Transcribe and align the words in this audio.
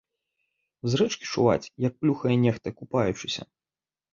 З 0.91 0.99
рэчкі 1.01 1.25
чуваць, 1.35 1.71
як 1.87 1.93
плюхае 2.01 2.35
нехта, 2.45 2.67
купаючыся. 2.81 3.41